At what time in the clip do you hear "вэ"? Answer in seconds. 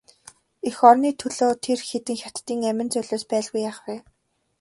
3.85-3.95